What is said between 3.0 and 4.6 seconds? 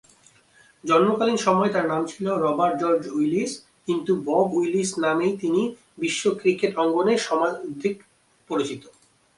Willis"; কিন্তু Bob